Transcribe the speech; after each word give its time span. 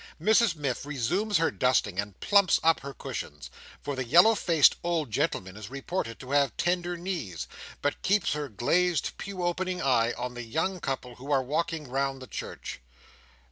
Mrs 0.19 0.55
Miff 0.55 0.83
resumes 0.83 1.37
her 1.37 1.51
dusting 1.51 1.99
and 1.99 2.19
plumps 2.19 2.59
up 2.63 2.79
her 2.79 2.91
cushions—for 2.91 3.95
the 3.95 4.03
yellow 4.03 4.33
faced 4.33 4.75
old 4.83 5.11
gentleman 5.11 5.55
is 5.55 5.69
reported 5.69 6.17
to 6.19 6.31
have 6.31 6.57
tender 6.57 6.97
knees—but 6.97 8.01
keeps 8.01 8.33
her 8.33 8.49
glazed, 8.49 9.15
pew 9.19 9.43
opening 9.43 9.79
eye 9.79 10.13
on 10.13 10.33
the 10.33 10.41
young 10.41 10.79
couple 10.79 11.17
who 11.17 11.31
are 11.31 11.43
walking 11.43 11.87
round 11.87 12.19
the 12.19 12.25
church. 12.25 12.79